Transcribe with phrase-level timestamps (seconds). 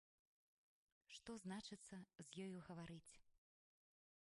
[1.17, 3.13] Што, значыцца, з ёю гаварыць!